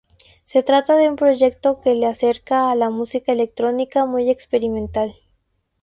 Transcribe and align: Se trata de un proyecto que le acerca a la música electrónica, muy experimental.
Se 0.45 0.63
trata 0.63 0.95
de 0.97 1.07
un 1.09 1.15
proyecto 1.15 1.77
que 1.83 1.93
le 1.93 2.07
acerca 2.07 2.71
a 2.71 2.75
la 2.75 2.89
música 2.89 3.33
electrónica, 3.33 4.07
muy 4.07 4.31
experimental. 4.31 5.13